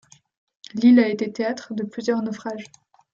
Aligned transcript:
L'île 0.73 0.99
a 0.99 1.07
été 1.09 1.27
le 1.27 1.31
théâtre 1.31 1.75
de 1.75 1.83
plusieurs 1.83 2.23
naufrages. 2.23 2.65